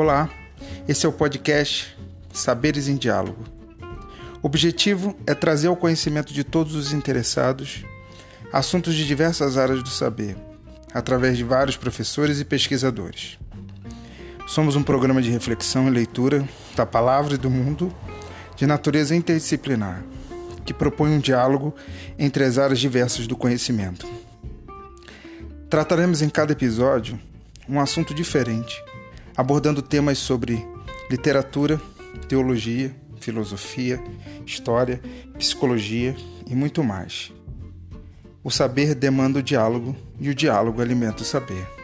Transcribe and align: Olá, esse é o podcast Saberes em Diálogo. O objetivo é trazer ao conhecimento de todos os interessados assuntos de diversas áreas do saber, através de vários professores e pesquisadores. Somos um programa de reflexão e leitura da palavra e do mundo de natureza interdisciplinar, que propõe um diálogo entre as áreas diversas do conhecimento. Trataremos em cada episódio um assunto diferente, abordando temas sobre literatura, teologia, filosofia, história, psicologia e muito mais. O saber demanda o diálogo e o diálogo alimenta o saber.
Olá, 0.00 0.30
esse 0.88 1.04
é 1.04 1.08
o 1.10 1.12
podcast 1.12 1.94
Saberes 2.32 2.88
em 2.88 2.96
Diálogo. 2.96 3.44
O 4.42 4.46
objetivo 4.46 5.14
é 5.26 5.34
trazer 5.34 5.68
ao 5.68 5.76
conhecimento 5.76 6.32
de 6.32 6.42
todos 6.42 6.74
os 6.74 6.94
interessados 6.94 7.84
assuntos 8.50 8.94
de 8.94 9.06
diversas 9.06 9.58
áreas 9.58 9.82
do 9.82 9.90
saber, 9.90 10.38
através 10.94 11.36
de 11.36 11.44
vários 11.44 11.76
professores 11.76 12.40
e 12.40 12.46
pesquisadores. 12.46 13.38
Somos 14.46 14.74
um 14.74 14.82
programa 14.82 15.20
de 15.20 15.30
reflexão 15.30 15.86
e 15.86 15.90
leitura 15.90 16.48
da 16.74 16.86
palavra 16.86 17.34
e 17.34 17.38
do 17.38 17.50
mundo 17.50 17.94
de 18.56 18.66
natureza 18.66 19.14
interdisciplinar, 19.14 20.02
que 20.64 20.72
propõe 20.72 21.10
um 21.10 21.18
diálogo 21.18 21.76
entre 22.18 22.42
as 22.44 22.56
áreas 22.56 22.80
diversas 22.80 23.26
do 23.26 23.36
conhecimento. 23.36 24.06
Trataremos 25.68 26.22
em 26.22 26.30
cada 26.30 26.52
episódio 26.52 27.20
um 27.68 27.78
assunto 27.78 28.14
diferente, 28.14 28.82
abordando 29.36 29.82
temas 29.82 30.18
sobre 30.18 30.64
literatura, 31.10 31.80
teologia, 32.28 32.94
filosofia, 33.20 34.02
história, 34.46 35.00
psicologia 35.38 36.14
e 36.46 36.54
muito 36.54 36.82
mais. 36.82 37.32
O 38.42 38.50
saber 38.50 38.94
demanda 38.94 39.40
o 39.40 39.42
diálogo 39.42 39.96
e 40.18 40.30
o 40.30 40.34
diálogo 40.34 40.80
alimenta 40.80 41.22
o 41.22 41.26
saber. 41.26 41.79